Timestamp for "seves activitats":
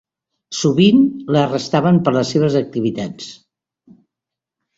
2.37-3.29